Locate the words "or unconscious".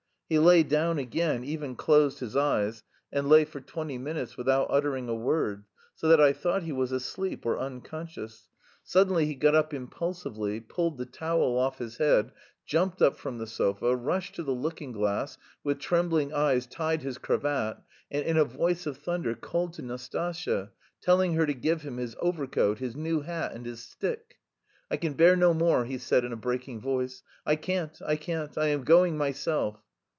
7.45-8.47